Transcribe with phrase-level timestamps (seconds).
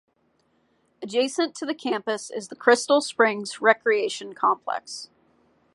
[1.03, 5.11] Adjacent to the campus is the Crystal Springs recreation complex.